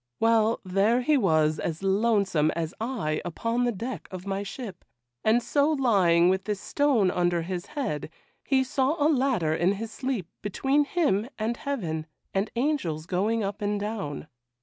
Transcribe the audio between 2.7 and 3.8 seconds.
I upon the